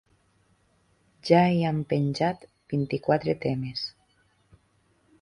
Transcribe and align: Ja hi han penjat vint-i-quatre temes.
Ja 1.29 1.41
hi 1.51 1.61
han 1.67 1.83
penjat 1.93 2.49
vint-i-quatre 2.75 3.39
temes. 3.47 3.89